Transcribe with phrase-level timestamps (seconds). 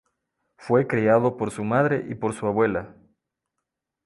[0.57, 2.95] Fue criado por su madre y por su abuela.